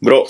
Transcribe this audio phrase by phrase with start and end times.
[0.00, 0.24] Bro,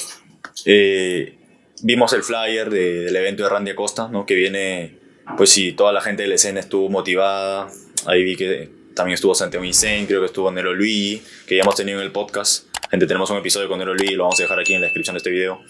[0.67, 1.39] eh,
[1.83, 4.27] vimos el flyer de- del evento de Randy Acosta, ¿no?
[4.27, 4.99] Que viene,
[5.37, 7.69] pues sí, toda la gente de la escena estuvo motivada.
[8.07, 11.77] Ahí vi que también estuvo Santiago Insane, creo que estuvo Nero Luigi, que ya hemos
[11.77, 12.67] tenido en el podcast.
[12.91, 15.15] Gente, tenemos un episodio con Nero Luigi, lo vamos a dejar aquí en la descripción
[15.15, 15.61] de este video.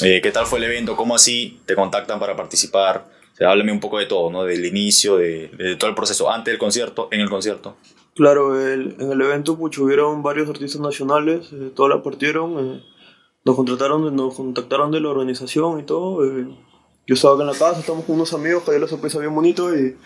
[0.00, 0.96] Eh, ¿Qué tal fue el evento?
[0.96, 3.04] ¿Cómo así te contactan para participar?
[3.34, 4.44] O sea, háblame un poco de todo, ¿no?
[4.44, 7.76] Del inicio, de, todo el proceso, antes del concierto, en el concierto.
[8.14, 12.82] Claro, en el evento pucho, hubieron varios artistas nacionales, eh, todos la partieron, eh,
[13.44, 16.24] nos contrataron, nos contactaron de la organización y todo.
[16.24, 16.46] eh,
[17.04, 19.74] yo estaba acá en la casa, estamos con unos amigos, que la sorpresa bien bonito
[19.76, 19.96] y,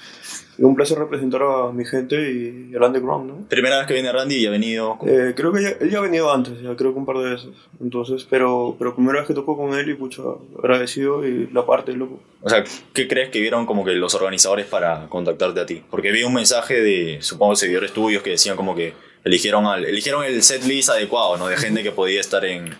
[0.56, 3.48] y un placer representar a mi gente y al underground, ¿no?
[3.48, 4.96] Primera vez que viene Randy y ha venido...
[5.06, 7.28] Eh, creo que ya- él ya ha venido antes, ya creo que un par de
[7.28, 7.50] veces.
[7.82, 10.23] Entonces, pero, pero primera vez que tocó con él y pucha,
[10.59, 12.18] agradecido y la parte, loco.
[12.40, 12.64] O sea,
[12.95, 15.82] ¿qué crees que vieron como que los organizadores para contactarte a ti?
[15.90, 20.24] Porque vi un mensaje de, supongo, seguidores tuyos que decían como que eligieron, al, eligieron
[20.24, 21.46] el set list adecuado, ¿no?
[21.48, 22.70] De gente que podía estar en...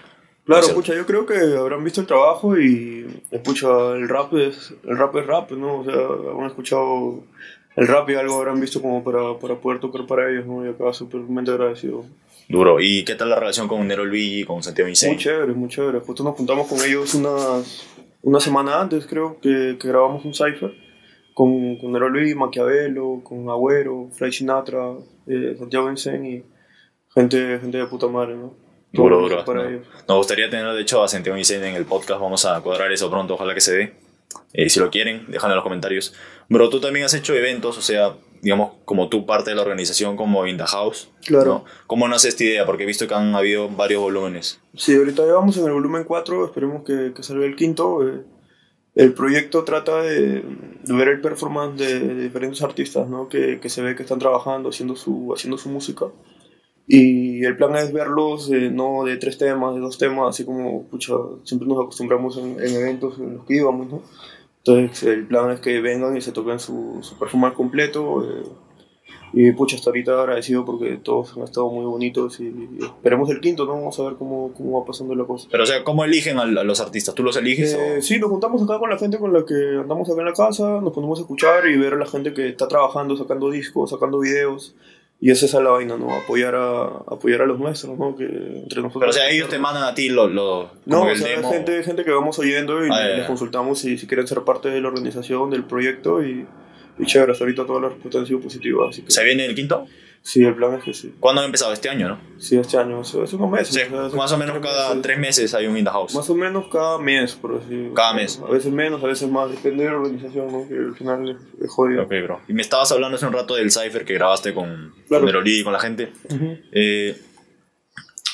[0.47, 4.73] Claro, pucha, yo creo que habrán visto el trabajo y, eh, pucha, el rap es,
[4.85, 5.81] el rap es rap, ¿no?
[5.81, 5.95] O sea,
[6.39, 7.25] han escuchado
[7.75, 10.65] el rap y algo habrán visto como para, para poder tocar para ellos, ¿no?
[10.65, 12.05] Y acá súpermente agradecido.
[12.49, 12.81] Duro.
[12.81, 15.17] ¿Y qué tal la relación con Nero Luigi, con Santiago Muy Insane?
[15.17, 15.99] chévere, muy chévere.
[15.99, 17.85] Justo nos juntamos con ellos unas,
[18.23, 20.73] una semana antes, creo, que, que grabamos un cipher
[21.35, 24.95] con, con Nero Luis, Maquiavelo, con Agüero, Fray Sinatra,
[25.27, 26.45] eh, Santiago Insane y
[27.13, 28.55] gente, gente de puta madre, ¿no?
[28.97, 29.69] Duro, duro.
[29.69, 29.87] ellos.
[30.09, 32.21] Nos gustaría tener, de hecho, a Santiago Insane en el podcast.
[32.21, 33.95] Vamos a cuadrar eso pronto, ojalá que se dé.
[34.53, 36.15] Eh, si lo quieren, déjalo en los comentarios.
[36.49, 40.17] Bro, tú también has hecho eventos, o sea, digamos, como tú parte de la organización,
[40.17, 41.11] como In The House.
[41.27, 41.45] Claro.
[41.47, 41.65] ¿no?
[41.87, 42.65] ¿Cómo nace esta idea?
[42.67, 44.61] Porque he visto que han habido varios volúmenes.
[44.77, 48.07] Sí, ahorita ya vamos en el volumen 4, esperemos que, que salga el quinto.
[48.09, 48.23] eh.
[48.95, 50.43] el proyecto trata de,
[50.85, 53.29] de ver el performance de, de diferentes artistas, ¿no?
[53.29, 56.07] Que, que se ve que están trabajando, haciendo su, haciendo su música.
[56.89, 60.85] Y el plan es verlos eh, no de tres temas, de dos temas, así como
[60.85, 64.03] pucha, siempre nos acostumbramos en, en eventos en los que íbamos, ¿no?
[64.59, 68.25] Entonces el plan es que vengan y se toquen su, su performance completo.
[68.25, 68.45] eh,
[69.33, 73.41] y pucha, hasta ahorita agradecido porque todos han estado muy bonitos y, y esperemos el
[73.41, 73.73] quinto, ¿no?
[73.75, 75.49] Vamos a ver cómo, cómo va pasando la cosa.
[75.51, 77.15] Pero, o sea, ¿cómo eligen a, a los artistas?
[77.15, 77.75] ¿Tú los eliges?
[77.75, 80.27] Eh, o- sí, nos juntamos acá con la gente con la que andamos acá en
[80.27, 83.51] la casa, nos ponemos a escuchar y ver a la gente que está trabajando, sacando
[83.51, 84.75] discos, sacando videos.
[85.19, 86.13] Y esa es la vaina, ¿no?
[86.15, 88.15] Apoyar a, apoyar a los nuestros, ¿no?
[88.17, 89.01] Que entre nosotros.
[89.01, 91.51] Pero, o sea, ellos te mandan a ti lo, lo, No, o sea, demo.
[91.51, 94.81] gente, gente que vamos oyendo y Ah, les consultamos si, si quieren ser parte de
[94.81, 96.47] la organización, del proyecto y,
[96.99, 99.55] y chévere, hasta ahorita todas las respuestas han sido positivas, así que ¿Se viene el
[99.55, 99.87] quinto?
[100.27, 101.15] Sí, el plan es que sí.
[101.21, 101.73] ¿Cuándo ha empezado?
[101.73, 102.19] Este año, ¿no?
[102.39, 103.69] Sí, este año, eso es unos meses.
[103.75, 105.03] Sí, o sea, hace más o menos cada meses.
[105.03, 106.15] tres meses hay un In The House.
[106.17, 108.41] Más o menos cada mes, por así Cada mes.
[108.47, 110.69] A veces menos, a veces más, depende de la organización, ¿no?
[110.69, 112.03] Que al final es, jodido.
[112.03, 112.41] Ok, bro.
[112.49, 115.23] Y me estabas hablando hace un rato del cipher que grabaste con, Claro.
[115.25, 116.13] con Neroli y con la gente.
[116.31, 116.59] Ujú.
[116.73, 117.17] Eh,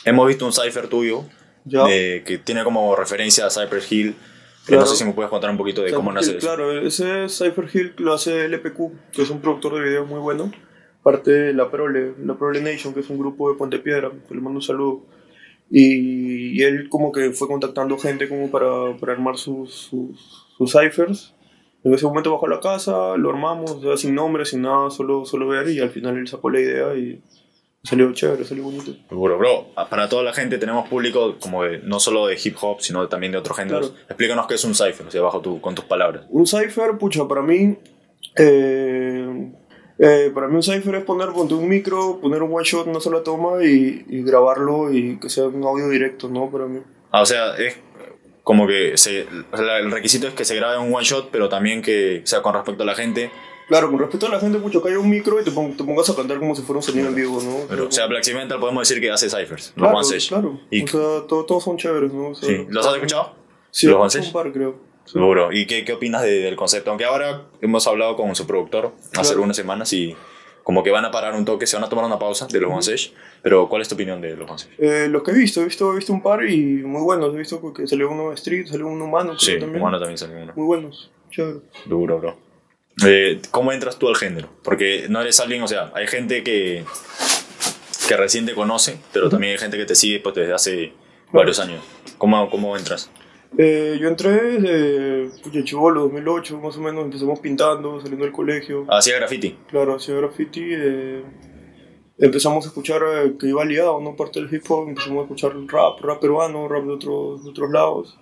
[0.04, 1.24] hemos visto un cipher tuyo
[1.64, 1.84] Ya.
[1.88, 4.14] eh, que tiene como referencia a Cypress Hill.
[4.66, 4.82] Claro.
[4.82, 6.46] No sé si me puedes contar un poquito de Cypher cómo nace Hill, eso.
[6.46, 10.52] Claro, ese Cypher Hill lo hace LPQ, que es un productor de videos muy bueno.
[11.02, 14.34] Parte de la Prole, la Prole Nation, que es un grupo de Puente Piedra, que
[14.34, 15.02] le mando un saludo.
[15.70, 20.70] Y, y él como que fue contactando gente como para, para armar sus, sus, sus
[20.72, 21.34] ciphers.
[21.84, 24.90] En ese momento bajó a la casa, lo armamos, o sea, sin nombre, sin nada,
[24.90, 27.20] solo, solo ver y al final él sacó la idea y
[27.82, 28.92] salió chévere, salió bonito.
[29.08, 29.66] Seguro, bro.
[29.74, 33.08] Ah, Para toda la gente tenemos público como de, no solo de hip hop, sino
[33.08, 33.90] también de otros géneros.
[33.90, 34.04] Claro.
[34.08, 36.26] Explícanos qué es un cipher, o sea, bajo tu, con tus palabras.
[36.28, 37.76] Un cipher, pucha, para mí.
[38.36, 39.52] eh,
[39.98, 43.22] eh, para mí un cipher es poner un micro, poner un one shot, una sola
[43.22, 46.50] toma y, y grabarlo y que sea un audio directo, ¿no?
[46.50, 46.80] Para mí.
[47.10, 47.76] Ah, o sea, es
[48.42, 49.20] como que se,
[49.52, 52.82] el requisito es que se grabe un one shot, pero también que sea con respecto
[52.82, 53.30] a la gente.
[53.68, 55.84] Claro, con respecto a la gente, pucha, que haya un micro y te, pon- te
[55.84, 57.58] pongas a cantar como si fuera un sonido en vivo, ¿no?
[57.68, 58.24] Pero, o sea, Black
[58.58, 60.28] podemos decir que hace ciphers, los claro, One Sage.
[60.28, 60.60] claro.
[60.70, 62.30] Y, O sea, to- todos son chéveres, ¿no?
[62.30, 62.66] O sea, sí.
[62.68, 63.34] ¿Los has escuchado?
[63.70, 64.91] Sí, ¿Los los un par, creo.
[65.04, 65.52] Seguro.
[65.52, 66.90] ¿Y qué, qué opinas de- del concepto?
[66.90, 70.14] Aunque ahora hemos hablado con su productor hace algunas semanas y
[70.62, 72.70] como que van a parar un toque, se van a tomar una pausa de los
[72.70, 73.12] One Sage.
[73.42, 74.74] Pero ¿cuál es tu opinión de los One Sage?
[74.78, 77.34] Eh, los que he visto, he visto, he visto un par y muy buenos.
[77.34, 79.38] He visto que salió uno Street, salió uno humano.
[79.38, 79.80] Sí, también.
[79.82, 80.52] humano también salió uno.
[80.54, 81.58] Muy buenos, chévere.
[81.86, 82.38] Duro, bro.
[83.04, 84.48] Eh, ¿Cómo entras tú al género?
[84.62, 86.84] Porque no eres alguien, o sea, hay gente que,
[88.06, 90.92] que recién te conoce, pero también hay gente que te sigue pues, desde hace
[91.32, 91.82] varios años.
[92.18, 93.10] ¿Cómo, cómo entras?
[93.58, 97.04] Eh, yo entré desde pucha, chivolo, 2008, más o menos.
[97.04, 98.86] Empezamos pintando, saliendo del colegio.
[98.88, 99.56] Hacía graffiti.
[99.68, 100.62] Claro, hacía graffiti.
[100.64, 101.22] eh,
[102.18, 104.16] empezamos a escuchar eh, que iba liado, ¿no?
[104.16, 104.88] Parte del hip hop.
[104.88, 108.18] Empezamos a escuchar rap, rap peruano, rap de otros, de otros lados.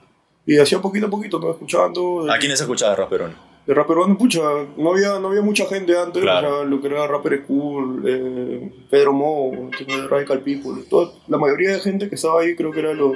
[0.47, 1.51] Y hacía poquito a poquito, ¿no?
[1.51, 2.27] Escuchando.
[2.31, 3.35] ¿A quiénes escuchabas rap peruano?
[3.67, 4.41] De rap peruano, pucha,
[4.77, 6.49] no había, no había mucha gente antes, Claro.
[6.49, 9.71] o sea, lo que era Rapper School, eh, Pedro Mo,
[10.09, 13.13] Radical People, toda- la mayoría de gente que estaba ahí creo que era lo,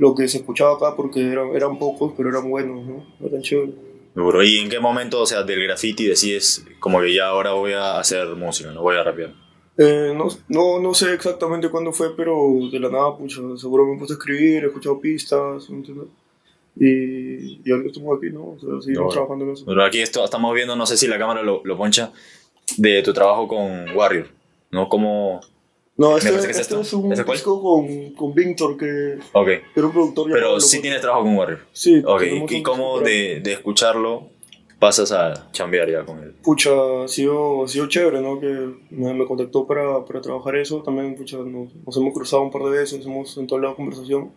[0.00, 3.04] lo que se escuchaba acá porque eran, eran pocos, pero eran buenos, ¿no?
[3.24, 3.74] Eran chéveres.
[4.44, 7.98] ¿Y en qué momento, o sea, del graffiti decides como que ya ahora voy a
[7.98, 9.34] hacer música, no voy a rapear?
[9.76, 12.34] Eh, no, no, no sé exactamente cuándo fue, pero
[12.72, 16.08] de la nada, pucha, seguro me puse a escribir, he escuchado pistas, ¿entiendes?
[16.76, 18.52] Y, y ahora estamos aquí, ¿no?
[18.52, 19.64] O sea, seguimos No, trabajando en eso.
[19.66, 22.10] Pero aquí esto, estamos viendo, no sé si la cámara lo, lo poncha,
[22.78, 24.28] de tu trabajo con Warrior,
[24.70, 24.88] ¿no?
[24.88, 25.40] Como...
[26.00, 26.80] No, este, es este esto.
[26.80, 27.36] es un ¿Ese cuál?
[27.36, 29.46] disco con, con Victor, que, Ok.
[29.46, 31.60] que era un productor Pero sí Loco- tienes trabajo con Warrior.
[31.72, 32.20] Sí, Ok.
[32.20, 34.28] tenemos ¿Y cómo de, de escucharlo
[34.78, 36.32] pasas a chambear ya con él?
[36.42, 36.70] Pucha,
[37.04, 38.40] ha sido, ha sido chévere, ¿no?
[38.40, 38.46] Que
[38.90, 40.82] me, me contactó para, para trabajar eso.
[40.82, 44.30] También, pucha, nos, nos hemos cruzado un par de veces, hemos entablado la conversación.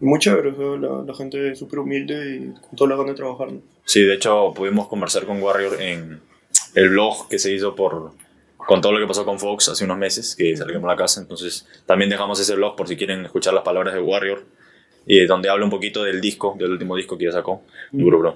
[0.00, 2.96] Y muy chévere, o sea, la, la gente es súper humilde y con toda la
[2.96, 3.60] ganas de trabajar, ¿no?
[3.84, 6.20] Sí, de hecho pudimos conversar con Warrior en
[6.76, 8.12] el blog que se hizo por
[8.66, 11.20] con todo lo que pasó con Fox hace unos meses, que salimos a la casa.
[11.20, 14.44] Entonces también dejamos ese blog por si quieren escuchar las palabras de Warrior,
[15.06, 17.62] y donde habla un poquito del disco, del último disco que ya sacó.
[17.90, 18.34] Duro, bro.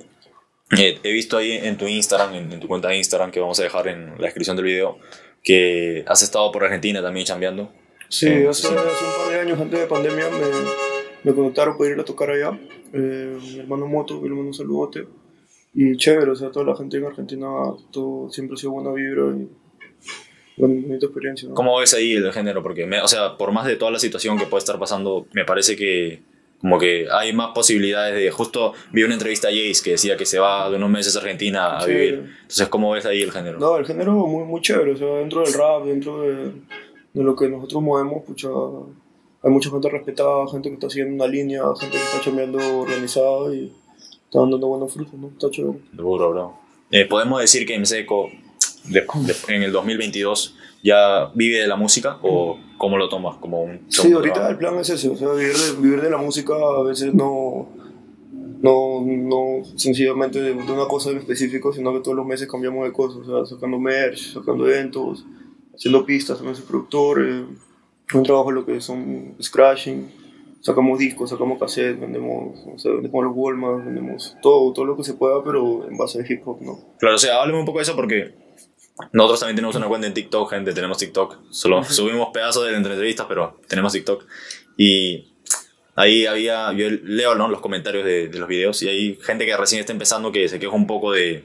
[0.77, 3.61] Eh, he visto ahí en tu Instagram, en, en tu cuenta de Instagram, que vamos
[3.61, 4.99] a dejar en la descripción del video,
[5.45, 7.71] que has estado por Argentina también chambeando.
[8.09, 11.91] Sí, Eh, hace, hace un par de años antes de pandemia me, me contactaron para
[11.91, 12.59] ir a tocar allá.
[12.93, 15.07] Eh, mi hermano Moto, que le mando un saludote.
[15.73, 17.47] Y chévere, o sea, toda la gente en Argentina,
[17.93, 19.49] todo, siempre ha sido buena vibra y
[20.57, 21.49] bonita experiencia.
[21.49, 21.55] ¿no?
[21.55, 22.63] ¿Cómo ves ahí el género?
[22.63, 25.45] Porque, me- o sea, por más de toda la situación que puede estar pasando, me
[25.45, 26.21] parece que
[26.61, 28.31] como que hay más posibilidades de...
[28.31, 31.19] Justo vi una entrevista a Jace que decía que se va de unos meses a
[31.21, 31.91] Argentina a Sí.
[31.91, 32.15] vivir.
[32.43, 33.59] Entonces, ¿cómo ves ahí el género?
[33.59, 36.35] No, el género muy, muy chévere, o sea, dentro del rap, dentro de,
[37.13, 38.49] de lo que nosotros movemos, pucha,
[39.43, 43.55] hay mucha gente respetada, gente que está siguiendo una línea, gente que está chambeando organizada
[43.55, 43.71] y
[44.25, 45.29] está dando buenos frutos, ¿no?
[45.29, 45.79] Está chévere.
[45.93, 46.55] Duro, bro.
[46.91, 48.31] Eh, ¿Podemos decir que Mseco
[48.89, 53.37] de- de- en el 2022 ya vive de la música o cómo lo tomas?
[53.39, 54.53] Como un Sí, ahorita trabajo?
[54.53, 57.69] el plan es ese, o sea, vivir de, vivir de la música a veces no,
[58.63, 62.93] no, no sencillamente de, una cosa en específico, sino que todos los meses cambiamos de
[62.93, 65.25] cosas, o sea, sacando merch, sacando eventos,
[65.75, 67.45] haciendo pistas, soy productor, eh,
[68.15, 70.09] un trabajo en lo que son scratching,
[70.61, 75.05] sacamos discos, sacamos cassettes, vendemos, o sea, vendemos los Walmart, vendemos todo, todo lo que
[75.05, 76.79] se pueda, pero en base a hip hop, ¿no?
[76.99, 78.35] Claro, o sea, háblame un poco de eso porque
[79.13, 81.37] nosotros también tenemos una cuenta en TikTok, gente, tenemos TikTok.
[81.51, 84.25] Solo subimos pedazos de entrevistas, pero tenemos TikTok.
[84.77, 85.33] Y
[85.95, 87.49] ahí había, yo leo ¿no?
[87.49, 90.59] los comentarios de, de los videos y hay gente que recién está empezando que se
[90.59, 91.45] queja un poco de...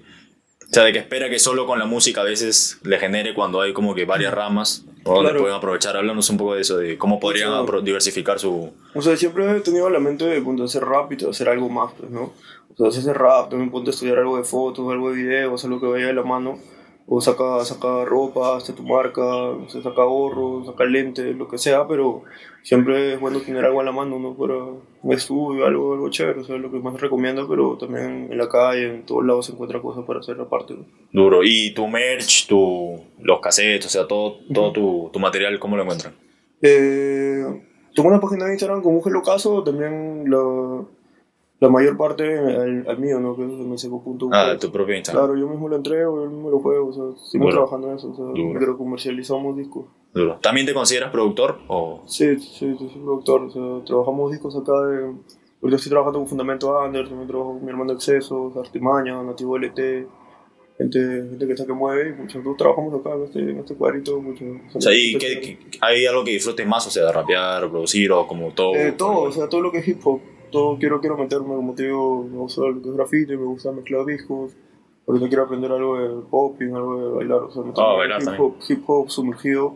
[0.69, 3.59] O sea, de que espera que solo con la música a veces le genere cuando
[3.59, 5.41] hay como que varias ramas o donde Claro.
[5.41, 5.97] pueden aprovechar.
[5.97, 8.71] Háblanos un poco de eso, de cómo podrían diversificar su...
[8.95, 11.49] O sea, siempre he tenido la mente de ponte a hacer rap y de hacer
[11.49, 12.31] algo más, pues, ¿no?
[12.77, 15.81] O sea, hacer rap, también ponte a estudiar algo de fotos, algo de videos, algo
[15.81, 16.57] que vaya de la mano.
[17.13, 21.57] O saca, saca ropa, hazte tu marca, o sea, saca gorros, saca lentes, lo que
[21.57, 22.23] sea, pero
[22.63, 24.33] siempre es bueno tener algo a la mano, ¿no?
[24.33, 28.37] Para un estudio, algo, algo chévere, o sea, lo que más recomiendo, pero también en
[28.37, 30.85] la calle, en todos lados se encuentra cosas para hacer aparte, ¿no?
[31.11, 31.41] Duro.
[31.43, 35.83] Y tu merch, tu, los cassettes, o sea, todo, todo tu, tu material, ¿cómo lo
[35.83, 36.13] encuentran?
[36.61, 37.43] Eh,
[37.93, 40.85] tengo una página de Instagram con un Hello Caso, también la,
[41.61, 43.35] la mayor parte al, al mío, ¿no?
[43.37, 44.29] Que es mseco.com.
[44.33, 45.25] Ah, tu propio Instagram.
[45.25, 47.63] Claro, yo mismo lo entrego, yo mismo lo juego, o sea, seguimos Duro.
[47.65, 48.59] trabajando en eso, o sea, Duro.
[48.59, 49.85] pero comercializamos discos.
[50.13, 50.37] Duro.
[50.41, 51.59] ¿También te consideras productor?
[51.69, 52.01] O...
[52.07, 55.13] Sí, sí, sí, soy productor, o sea, trabajamos discos acá de...
[55.61, 59.79] Ahorita estoy trabajando con Fundamento Under, también trabajo con mi hermano Excesos, Artimaña, Nativo LT,
[60.77, 64.19] gente, gente que está que mueve, y nosotros trabajamos acá en este, en este cuadrito,
[64.19, 64.43] mucho.
[64.73, 66.87] O sea, ¿y qué- qué- ¿hay algo que disfrutes más?
[66.87, 68.73] O sea, de rapear, producir o como todo.
[68.75, 70.19] Eh, todo, o sea, todo lo que es hip hop,
[70.51, 73.71] todo quiero, quiero meterme, como te digo, me gusta lo que es graffiti, me gusta
[73.71, 74.51] mezclar discos,
[75.07, 78.55] ahorita quiero aprender algo de popping, algo de bailar, o sea, en bailar hip hop,
[78.67, 79.75] hip hop sumergido.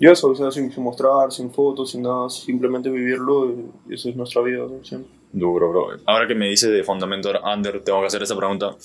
[0.00, 3.50] Y eso, o sea, sin, sin mostrar, sin fotos, sin nada, simplemente vivirlo,
[3.88, 4.84] y eso es nuestra vida, ¿no?
[4.84, 5.10] Siempre.
[5.32, 5.88] Duro, bro.
[6.06, 8.76] Ahora que me dices de Fundamental Under, tengo que hacer esta pregunta.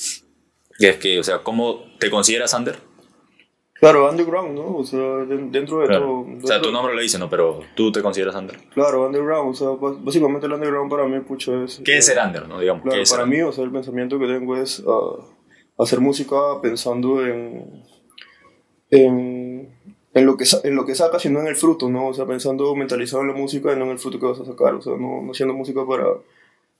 [0.77, 2.77] Que es que, o sea, ¿cómo te consideras under?
[3.83, 4.77] Claro, underground, ¿no?
[4.77, 6.05] O sea, de- dentro de Claro.
[6.25, 6.37] todo.
[6.43, 7.29] O sea, tu nombre lo dice, ¿no?
[7.29, 8.57] Pero tú te consideras under.
[8.73, 11.81] Claro, underground, o sea, básicamente el underground para mí, pucho, es...
[11.83, 12.59] ¿Qué es ser under, no?
[12.61, 15.15] Digamos, Claro, ¿qué es para mí, o sea, el pensamiento que tengo es ah,
[15.79, 17.83] hacer música pensando en,
[18.89, 19.69] en,
[20.13, 22.07] en, lo que, en lo que sacas y no en el fruto, ¿no?
[22.07, 24.45] O sea, pensando, mentalizado en la música y no en el fruto que vas a
[24.45, 24.75] sacar.
[24.75, 26.05] O sea, no, no haciendo música para,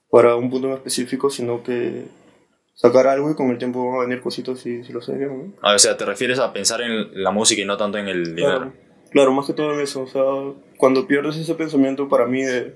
[0.10, 2.06] para un punto en específico, sino que
[2.74, 5.38] sacar algo y con el tiempo van a venir cositas si, si lo haces bien,
[5.38, 5.53] ¿no?
[5.62, 8.36] Ah, o sea, te refieres a pensar en la música y no tanto en el
[8.36, 8.58] dinero.
[8.58, 8.74] Claro,
[9.12, 10.01] claro, más que todo en eso.
[10.01, 10.24] O sea,
[10.77, 12.75] cuando pierdes ese pensamiento para mí de,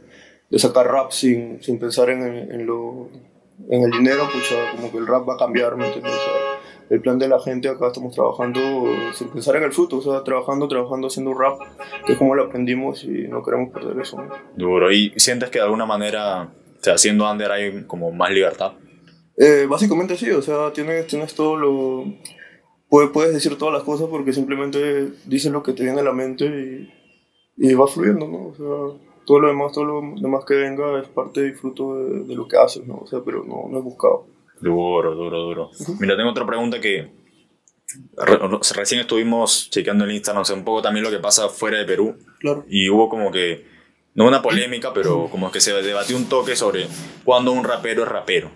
[0.50, 3.10] de sacar rap sin, sin pensar en, en lo,
[3.70, 6.14] en el dinero, pucha, como que el rap va a cambiar, ¿me entiendes?
[6.14, 6.34] O sea,
[6.90, 8.62] el plan de la gente acá estamos trabajando
[9.14, 11.60] sin pensar en el fruto, o sea, trabajando, trabajando, haciendo rap,
[12.06, 14.22] que es como lo aprendimos y no queremos perder eso.
[14.22, 14.30] ¿no?
[14.56, 14.92] Duro.
[14.92, 18.74] ¿Y sientes que de alguna manera, o sea, siendo under hay como más libertad?
[19.38, 22.06] Eh, básicamente sí, o sea, tienes, tienes todo lo...
[22.90, 26.14] Puedes, puedes decir todas las cosas porque simplemente dices lo que te viene a la
[26.14, 26.90] mente y,
[27.58, 28.48] y va fluyendo, ¿no?
[28.48, 32.24] O sea, todo lo demás, todo lo demás que venga es parte y fruto de,
[32.24, 33.00] de lo que haces, ¿no?
[33.00, 34.26] O sea, pero no, no es buscado.
[34.62, 35.70] Duro, duro, duro.
[36.00, 37.12] Mira, tengo otra pregunta que
[38.16, 38.40] re-
[38.76, 41.86] recién estuvimos chequeando el Instagram, o sea, un poco también lo que pasa fuera de
[41.86, 42.16] Perú.
[42.40, 42.64] Claro.
[42.70, 43.66] Y hubo como que,
[44.16, 46.88] no una polémica, pero como que se debatió un toque sobre
[47.26, 48.50] cuándo un rapero es rapero.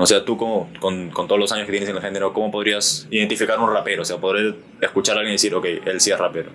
[0.00, 2.50] O sea, tú como, con, con todos los años que tienes en el género, ¿cómo
[2.52, 4.02] podrías identificar un rapero?
[4.02, 6.50] O sea, poder escuchar a alguien y decir, ok, él sí es rapero.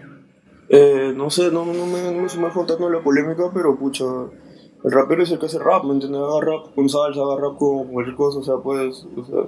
[0.69, 4.05] Eh, no sé, no, no, me, no me sé más contando la polémica, pero pucha,
[4.05, 6.21] el rapero es el que hace rap, ¿me entiendes?
[6.21, 9.41] Haga rap con salsa, haga rap con cualquier cosa, o sea, pues, o sea,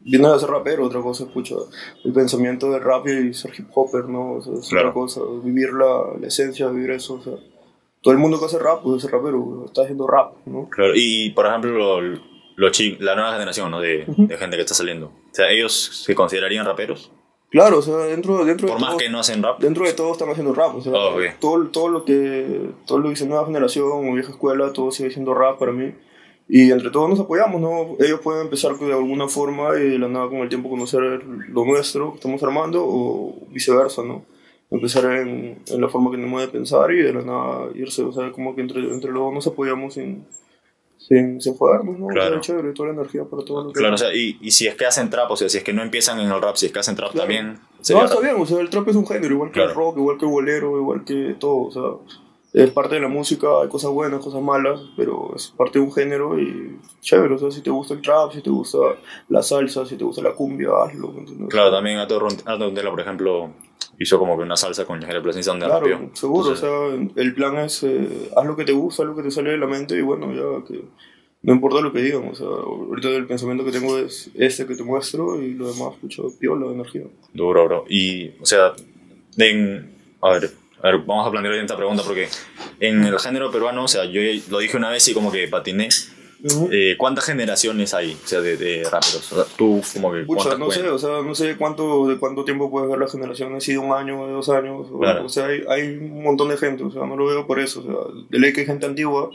[0.00, 1.56] viene a ser rapero, otra cosa es, pucha,
[2.04, 4.34] el pensamiento del rap y ser hip hopper, ¿no?
[4.34, 4.90] O sea, es Claro.
[4.90, 7.34] otra cosa, vivir la, la esencia, vivir eso, o sea,
[8.00, 10.68] todo el mundo que hace rap, pues es rapero, está haciendo rap, ¿no?
[10.70, 11.98] Claro, y por ejemplo,
[12.56, 13.80] lo, lo chi- la nueva generación ¿no?
[13.80, 15.06] de, de gente que está saliendo.
[15.06, 17.10] O sea, ¿ellos se considerarían raperos?
[17.50, 19.60] Claro, o sea, dentro, dentro Por de más todo- que no hacen rap.
[19.60, 23.04] dentro de todo están haciendo rap, o sea, Oh, todo, todo lo que todo lo
[23.04, 25.92] que dice nueva generación o vieja escuela, todo sigue siendo rap para mí.
[26.48, 27.96] Y entre todos nos apoyamos, ¿no?
[28.04, 31.64] Ellos pueden empezar de alguna forma y de la nada con el tiempo conocer lo
[31.64, 34.24] nuestro que estamos armando o viceversa, ¿no?
[34.70, 38.12] Empezar en, en la forma que tenemos de pensar y de la nada irse, o
[38.12, 40.26] sea, como que entre, entre los dos nos apoyamos sin,
[41.08, 42.06] sin, sin jodernos, ¿no?
[42.08, 42.40] Claro.
[42.40, 44.74] Chévere, toda la energía para todo lo que Claro, o sea, y, y si es
[44.74, 46.72] que hacen trap, o sea, si es que no empiezan en el rap, si es
[46.72, 47.26] que hacen trap Claro.
[47.28, 48.24] también, sería No, está rap.
[48.30, 49.80] bien, o sea, el trap es un género, igual que el Claro.
[49.80, 52.16] rock, igual que el bolero, igual que todo, o sea,
[52.52, 55.92] es parte de la música, hay cosas buenas, cosas malas, pero es parte de un
[55.92, 58.78] género y chévere, o sea, si te gusta el trap, si te gusta
[59.28, 61.48] la salsa, si te gusta la cumbia, hazlo, ¿me entiendes?
[61.48, 63.50] Claro, también Ato Ron- Ato Rondela, por ejemplo,
[63.98, 67.34] hizo como que una salsa con Yajere Plasencia donde Claro, seguro, Entonces, o sea, el
[67.34, 69.66] plan es, eh, haz lo que te gusta, haz lo que te sale de la
[69.66, 70.82] mente y bueno, ya que
[71.44, 74.76] no importa lo que digan, o sea, ahorita el pensamiento que tengo es este que
[74.76, 77.02] te muestro y lo demás, mucho piola, energía.
[77.32, 77.84] Duro, bro.
[77.88, 78.74] Y, o sea,
[79.38, 79.90] en,
[80.20, 80.50] a ver,
[80.82, 82.28] a ver, vamos a plantear esta pregunta porque
[82.80, 84.20] en el género peruano, o sea, yo
[84.50, 85.88] lo dije una vez y como que patiné.
[86.72, 89.30] Eh, ¿Cuántas generaciones hay, o sea, de, de raperos?
[89.32, 90.92] O sea, tú como que Pucha, no sé, cuentas?
[90.92, 93.92] o sea, no sé cuánto, de cuánto tiempo puedes ver la generación, si de un
[93.92, 95.26] año, de dos años, o, Claro.
[95.26, 97.78] o sea, hay, hay un montón de gente, o sea, no lo veo por eso,
[97.78, 99.30] o sea, de ley que hay gente antigua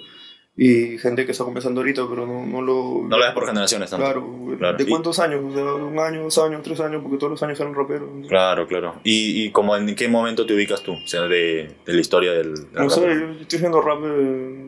[0.60, 3.04] y gente que está comenzando ahorita, pero no, no lo...
[3.08, 4.04] No lo ves por generaciones tanto.
[4.06, 4.78] Claro, Claro.
[4.78, 5.42] ¿de Y- cuántos años?
[5.46, 8.10] O sea, un año, dos años, tres años, porque todos los años eran raperos.
[8.28, 8.96] Claro, claro.
[9.04, 10.94] ¿Y, y como en qué momento te ubicas tú?
[10.94, 14.10] O sea, de, de la historia del, del No sé, yo estoy haciendo rap de...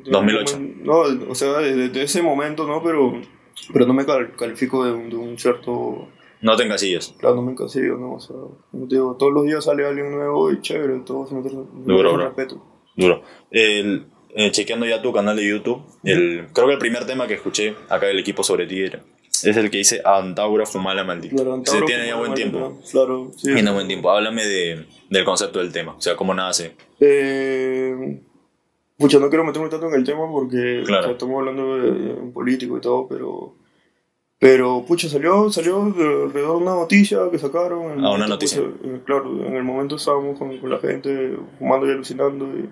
[0.03, 0.57] de 2008.
[0.57, 2.83] un momen- No, o sea, de, de ese momento, ¿no?
[2.83, 3.19] Pero,
[3.73, 6.07] pero no me cal- califico de un, de un cierto...
[6.41, 7.15] No te encasillas.
[7.17, 8.13] Claro, no me encasillo, ¿no?
[8.13, 8.35] O sea,
[8.71, 12.13] como te digo, todos los días sale alguien nuevo y chévere, todos se merecen Duro,
[12.13, 12.25] bro.
[12.27, 12.63] respeto.
[12.95, 13.23] Duro.
[13.51, 14.05] El,
[14.35, 17.75] eh, chequeando ya tu canal de YouTube, el, creo que el primer tema que escuché
[17.89, 19.01] acá del equipo sobre ti era-
[19.43, 21.35] es el que dice Antaura Fumala Maldita.
[21.35, 22.79] Claro, Se tiene ya buen tiempo.
[22.91, 23.53] Claro, sí.
[23.53, 24.11] Tiene buen tiempo.
[24.11, 25.95] Háblame de, del concepto del tema.
[25.95, 26.75] O sea, cómo nace.
[26.99, 28.19] Eh,
[28.97, 31.01] pucha, no quiero meterme tanto en el tema porque Claro.
[31.01, 33.55] o sea, estamos hablando de, de un político y todo, pero...
[34.41, 38.03] Pero, pucha, salió, salió de alrededor de una noticia que sacaron.
[38.05, 38.61] Ah, una noticia.
[38.61, 42.69] eh, claro, en el momento estábamos con, con la gente fumando y alucinando y,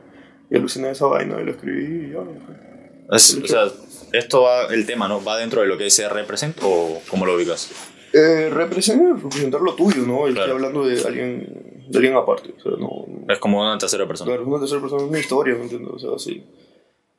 [0.50, 2.20] y aluciné esa vaina y la escribí y ya.
[3.16, 3.68] Es- o sea,
[4.14, 5.24] esto va, el tema, ¿no?
[5.24, 7.70] ¿Va dentro de lo que es Represent o cómo lo ubicas?
[8.14, 10.28] Eh, representar, representar lo tuyo, ¿no?
[10.30, 10.54] Y Claro.
[10.54, 12.54] Estoy hablando de alguien, de alguien aparte.
[12.58, 14.32] O sea, no, Es como una tercera persona.
[14.32, 15.92] claro, una tercera persona, es una historia, ¿me entiendes?
[15.92, 16.44] O sea, si,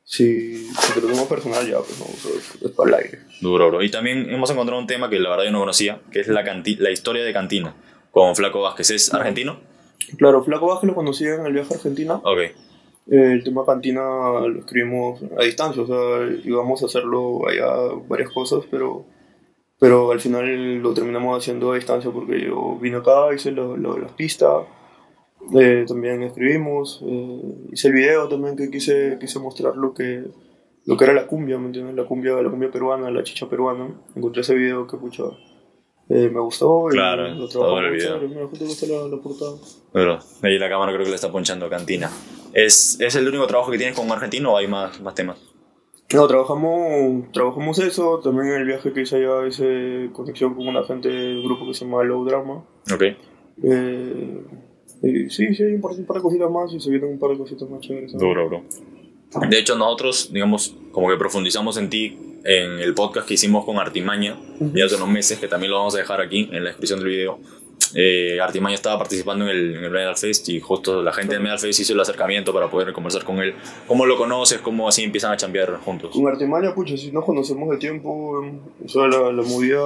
[0.03, 2.95] si, si te lo tomas personal ya, pues no, o sea, es, es para el
[3.05, 3.19] aire.
[3.41, 3.83] Duro, bro.
[3.83, 6.43] Y también hemos encontrado un tema que la verdad yo no conocía, que es la,
[6.43, 7.75] canti- la historia de Cantina,
[8.11, 8.89] con Flaco Vázquez.
[8.89, 9.59] ¿Es argentino?
[10.17, 12.15] Claro, Flaco Vázquez lo conocí en el viaje a Argentina.
[12.15, 12.39] Ok.
[13.11, 17.65] Eh, el tema cantina lo escribimos a distancia, o sea, íbamos a hacerlo allá
[18.07, 19.05] varias cosas, pero,
[19.79, 24.11] pero al final lo terminamos haciendo a distancia porque yo vine acá, hice lo, las
[24.11, 24.65] pistas,
[25.59, 30.25] eh, también escribimos, eh, hice el video también que quise, quise mostrar lo que,
[30.85, 31.95] lo que era la cumbia, ¿me entiendes?
[31.95, 33.89] La cumbia, la cumbia peruana, la chicha peruana.
[34.15, 35.23] Encontré ese video que pucha,
[36.09, 38.49] eh, me gustó y Claro, lo está bueno el video.
[38.51, 39.51] que está la, la portada.
[39.93, 40.19] Duro.
[40.41, 42.09] Ahí la cámara creo que le está ponchando Cantina.
[42.53, 45.37] ¿Es, ¿Es el único trabajo que tienes con un argentino o hay más, más temas?
[46.11, 50.83] No, trabajamos, trabajamos eso, también en el viaje que hice allá hice conexión con una
[50.83, 52.65] gente del grupo que se llama Low Drama.
[52.91, 53.03] Ok.
[53.63, 54.41] Eh,
[55.03, 57.19] y sí, sí, hay un par, un par de cositas más y se vienen un
[57.19, 58.13] par de cositas más chéveres.
[58.17, 58.63] Duro, bro.
[59.47, 63.77] De hecho, nosotros, digamos, como que profundizamos en ti en el podcast que hicimos con
[63.77, 64.37] Artimaña,
[64.73, 67.09] ya hace unos meses, que también lo vamos a dejar aquí en la descripción del
[67.09, 67.39] video,
[67.95, 71.41] eh, Artimaña estaba participando en el, en el Medal Fest y justo la gente del
[71.41, 73.55] Medal Fest hizo el acercamiento para poder conversar con él.
[73.87, 74.59] ¿Cómo lo conoces?
[74.59, 76.11] ¿Cómo así empiezan a chambear juntos?
[76.13, 78.43] Con Artimaña, pucha, si nos conocemos de tiempo,
[78.83, 79.81] o sea, la, la movida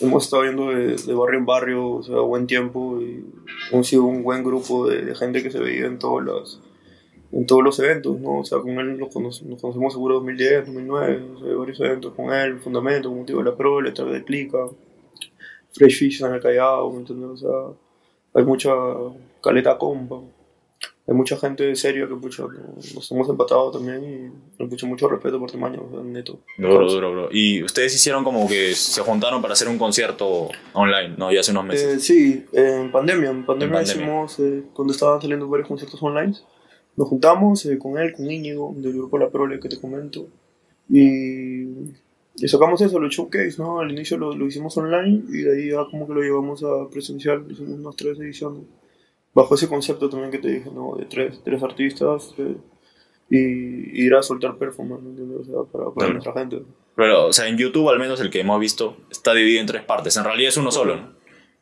[0.00, 3.24] hemos estado viendo de, de barrio en barrio, o sea, buen tiempo y
[3.70, 6.60] hemos sido un buen grupo de, de gente que se veía en todas las
[7.36, 8.38] en todos los eventos, ¿no?
[8.40, 12.14] O sea, con él nos, cono- nos conocemos seguro 2010, 2009, o sea, varios eventos
[12.14, 14.58] con él, Fundamento, con Motivo de la Pro, Letra de Clica,
[15.72, 17.30] Fresh Fish en el Callao, ¿me entiendes?
[17.30, 17.76] O sea,
[18.34, 18.70] hay mucha
[19.42, 20.20] caleta compa,
[21.06, 25.08] hay mucha gente seria que, pucha, no- nos hemos empatado también y nos pucha mucho
[25.08, 26.38] respeto por Timaño, o sea, neto.
[26.56, 27.28] Duro, duro, bro.
[27.32, 31.32] Y ustedes hicieron como que se juntaron para hacer un concierto online, ¿no?
[31.32, 31.94] Ya hace unos meses.
[31.96, 33.30] Eh, sí, en pandemia.
[33.30, 34.04] En pandemia, En pandemia.
[34.04, 36.34] hicimos, eh, cuando estaban saliendo varios conciertos online,
[36.96, 40.28] nos juntamos eh, con él, con Íñigo, del grupo La Prole que te comento,
[40.88, 41.62] y,
[42.36, 43.80] y sacamos eso, los showcase, ¿no?
[43.80, 46.88] Al inicio lo, lo hicimos online y de ahí ya como que lo llevamos a
[46.90, 48.62] presencial, hicimos unas tres ediciones,
[49.34, 50.96] bajo ese concepto también que te dije, ¿no?
[50.96, 52.56] De tres, tres artistas eh,
[53.30, 53.38] y,
[54.02, 55.40] y ir a soltar performance, ¿me entiendes?
[55.40, 56.12] O sea, para, para Claro.
[56.12, 56.62] nuestra gente.
[56.96, 59.82] Pero, o sea, en YouTube, al menos el que hemos visto, está dividido en tres
[59.82, 60.16] partes.
[60.16, 61.13] En realidad es uno solo, ¿no?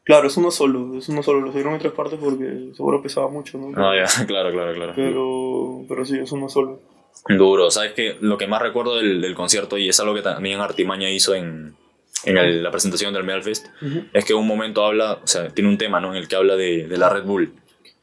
[0.05, 3.29] Claro, es uno solo, es uno solo, lo subieron en tres partes porque seguro pesaba
[3.29, 3.73] mucho, ¿no?
[3.77, 4.93] Ah, ya, claro, claro, claro.
[4.97, 6.81] Pero, pero sí, es uno solo.
[7.29, 10.61] Duro, ¿sabes que Lo que más recuerdo del, del concierto, y es algo que también
[10.61, 11.77] Artimaña hizo en,
[12.25, 13.67] en el- la presentación del Metal Fest,
[14.13, 16.11] es que un momento habla, o sea, tiene un tema, ¿no?
[16.13, 17.53] En el que habla de, de la Red Bull,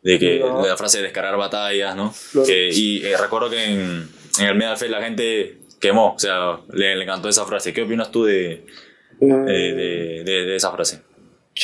[0.04, 2.14] de que de la frase de descargar batallas, ¿no?
[2.32, 2.48] Claro.
[2.48, 4.08] Que- y eh, recuerdo que en,
[4.40, 7.74] en el Metal Fest la gente quemó, o sea, le, le encantó esa frase.
[7.74, 8.66] ¿Qué opinas tú de,
[9.22, 11.02] Eh, de- de esa frase?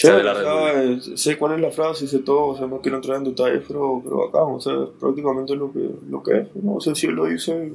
[0.01, 3.17] Chévere, o sea, sé cuál es la frase, sé todo, o sea, no quiero entrar
[3.17, 6.75] en detalles, pero, pero acá, o sea, prácticamente lo que, lo que es, ¿no?
[6.75, 7.71] O sea, si él lo dice,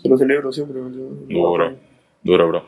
[0.00, 1.28] se lo celebro siempre, ¿me entiendes?
[1.28, 1.76] Duro,
[2.22, 2.62] duro, bro.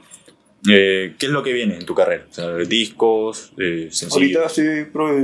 [0.70, 2.26] Eh, ¿Qué es lo que viene en tu carrera?
[2.30, 4.12] O sea, discos, eh, sencillos.
[4.12, 5.16] Ahorita estoy, pro-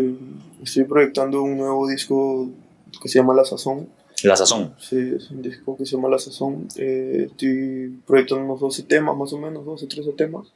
[0.62, 2.50] estoy proyectando un nuevo disco
[3.02, 3.88] que se llama La Sazón.
[4.22, 4.74] La sazón.
[4.78, 6.68] Sí, es un disco que se llama La Sazón.
[6.78, 10.46] Eh, estoy proyectando unos 12 temas, más o menos, 12, 13 temas.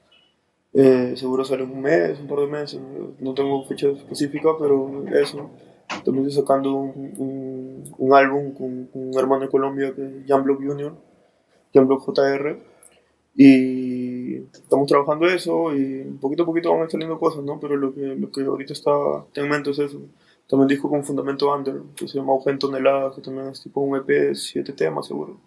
[0.75, 2.81] Eh, seguro sale un mes, un par de meses.
[3.19, 5.51] No tengo fecha específica, pero eso.
[6.05, 10.13] También estoy sacando un, un, un álbum con, con un hermano de Colombia que es
[10.27, 10.95] Jan Block Jr.,
[11.73, 12.59] Jan Block JR.
[13.35, 17.61] Y estamos trabajando eso y poquito a poquito van saliendo cosas, ¿no?
[17.61, 18.91] Pero lo que, lo que ahorita está
[19.35, 20.01] en mente es eso.
[20.49, 23.81] También disco con Fundamento Under, que se llama Auge en Toneladas, que también es tipo
[23.81, 25.39] un EP de 7 temas seguro.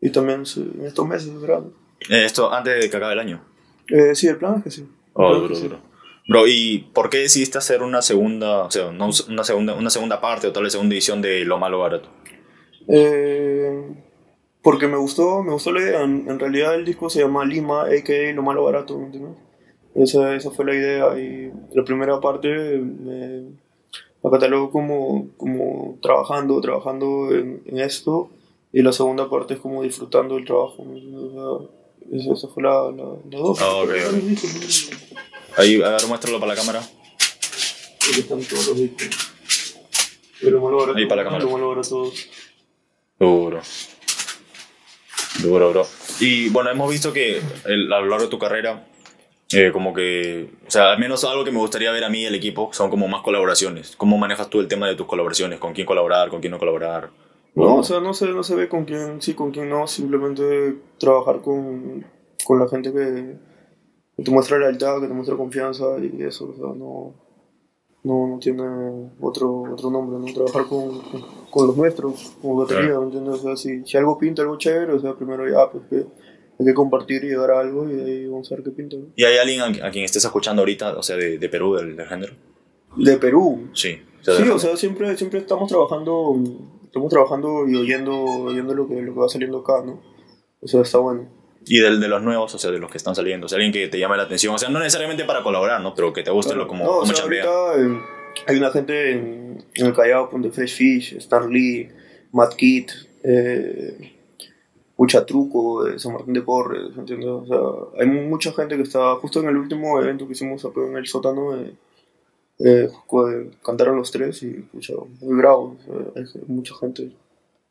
[0.00, 1.62] Y también en estos meses, ¿verdad?
[2.08, 3.51] Eh, esto antes de que acabe el año.
[3.88, 4.88] Eh, sí, el plan es que sí.
[5.14, 5.62] Oh, duro, que sí.
[5.62, 5.78] duro.
[6.28, 10.20] Bro, ¿y por qué decidiste hacer una segunda, o sea, no una segunda, una segunda
[10.20, 12.08] parte o tal vez segunda edición de Lo Malo Barato?
[12.88, 13.82] Eh,
[14.62, 16.02] porque me gustó, me gustó la idea.
[16.02, 18.32] En, en realidad el disco se llama Lima, a.k.a.
[18.32, 19.36] Lo Malo Barato, ¿me entiendes?
[19.94, 23.42] Esa, esa fue la idea y la primera parte me,
[24.22, 28.30] la catalogo como, como trabajando, trabajando en, en esto
[28.72, 30.84] y la segunda parte es como disfrutando el trabajo.
[30.84, 31.32] ¿me entiendes?
[31.34, 31.68] O sea,
[32.12, 33.60] esa, esa fue la, la, la dos.
[33.60, 35.58] Ah, ok, ok.
[35.58, 36.80] Ahí, a ver, muéstralo para la cámara.
[36.80, 38.78] Aquí están todos los
[40.40, 41.44] Lo Barato, Ahí para la cámara.
[41.44, 42.12] Lo Barato.
[43.18, 43.60] Duro.
[45.42, 45.86] Duro, bro.
[46.20, 48.86] Y bueno, hemos visto que el- a lo largo de tu carrera,
[49.52, 52.26] eh, como que, o sea, al menos algo que me gustaría ver a mí y
[52.26, 53.94] el equipo son como más colaboraciones.
[53.96, 55.58] ¿Cómo manejas tú el tema de tus colaboraciones?
[55.58, 56.28] ¿Con quién colaborar?
[56.28, 57.10] ¿Con quién no colaborar?
[57.54, 60.78] No, o sea, no se, no se ve con quién sí, con quién no, simplemente
[60.98, 62.04] trabajar con,
[62.44, 63.36] con la gente que,
[64.16, 67.14] que te muestra lealtad, que te muestra confianza y eso, o sea, no,
[68.04, 68.62] no, no tiene
[69.20, 70.32] otro, otro nombre, ¿no?
[70.32, 73.00] Trabajar con, con, con los nuestros, como batería, Claro.
[73.02, 73.34] ¿me entiendes?
[73.34, 75.96] O sea, si, si algo pinta, algo chévere, o sea, primero ya, pues que
[76.58, 79.06] hay que compartir y llegar a algo y ahí vamos a ver qué pinta, ¿no?
[79.14, 81.96] ¿Y hay alguien a, a quien estés escuchando ahorita, o sea, de, de Perú, del,
[81.96, 82.32] del género?
[82.96, 83.98] De Perú, Sí.
[84.22, 86.36] Sí, de- o sea, siempre, siempre estamos trabajando,
[86.92, 89.98] estamos trabajando y oyendo, oyendo lo que, lo que va saliendo acá, ¿no?
[90.60, 91.26] O sea, está bueno.
[91.64, 93.46] Y del, de los nuevos, o sea, de los que están saliendo.
[93.46, 94.54] O sea, alguien que te llame la atención.
[94.54, 95.94] O sea, no necesariamente para colaborar, ¿no?
[95.94, 97.44] Pero que te guste lo, como, no, o como sea, chambea.
[97.44, 98.00] ahorita eh,
[98.46, 101.88] hay una gente en, en el Callao, con The Fresh Fish, Stan Lee,
[102.32, 102.90] Matt Kidd,
[103.22, 104.12] eh,
[104.94, 107.28] Pucha Truco, de San Martín de Porres, ¿entiendes?
[107.28, 110.82] O sea, hay mucha gente que está, justo en el último evento que hicimos acá
[110.86, 111.72] en el sótano, eh,
[112.58, 112.88] eh,
[113.64, 115.76] cantaron los tres y, pucha, muy bravo,
[116.16, 117.10] hay mucha gente.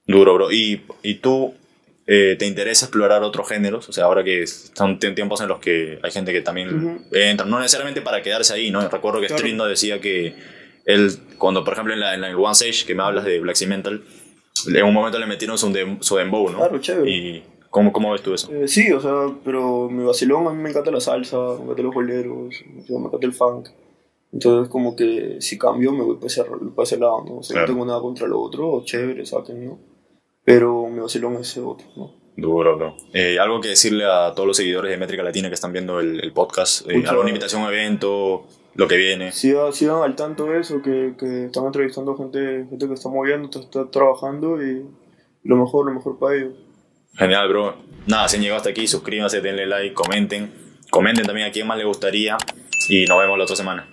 [0.07, 0.51] Duro, bro.
[0.51, 1.53] ¿Y, y tú
[2.07, 3.87] eh, te interesa explorar otros géneros?
[3.87, 7.45] O sea, ahora que son tie- tiempos en los que hay gente que también entra,
[7.45, 8.87] no necesariamente para quedarse ahí, ¿no?
[8.89, 9.37] Recuerdo que Claro.
[9.41, 10.33] Street nos decía que
[10.85, 13.55] él, cuando por ejemplo en, la, en el One Sage, que me hablas de Black
[13.55, 14.01] Sea Mental,
[14.67, 16.57] en un momento le metieron su, dem- su dembow, ¿no?
[16.57, 17.09] Claro, chévere.
[17.09, 18.51] Y ¿Cómo, cómo ves tú eso?
[18.53, 21.83] Eh, sí, o sea, pero mi vacilón, a mí me encanta la salsa, me encanta
[21.83, 22.53] los boleros,
[22.89, 23.69] me encanta el funk.
[24.33, 27.37] Entonces, como que si cambio, me voy para ese, para ese lado, ¿no?
[27.37, 27.67] O sea, Claro.
[27.67, 29.79] no tengo nada contra lo otro, chévere, saquen, ¿no?
[30.43, 32.13] Pero mi vacilón es ese otro, ¿no?
[32.37, 32.95] Duro, bro.
[33.13, 36.23] Eh, algo que decirle a todos los seguidores de Métrica Latina que están viendo el,
[36.23, 36.89] el podcast.
[36.89, 38.45] Eh, ¿Alguna invitación a un evento?
[38.73, 39.33] Lo que viene.
[39.33, 43.49] Sigan, sigan al tanto de eso, que, que están entrevistando gente, gente que está moviendo,
[43.49, 44.85] está, está trabajando y
[45.43, 46.53] lo mejor, lo mejor para ellos.
[47.15, 47.75] Genial, bro.
[48.07, 50.49] Nada, si han llegado hasta aquí, suscríbanse, denle like, comenten.
[50.89, 52.37] Comenten también a quién más les gustaría.
[52.87, 53.87] Y nos vemos la otra semana.